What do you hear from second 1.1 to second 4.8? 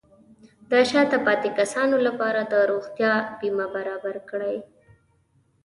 پاتې کسانو لپاره د روغتیا بیمه برابر کړئ.